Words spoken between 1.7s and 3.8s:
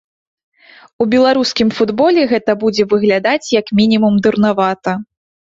футболе гэта будзе выглядаць як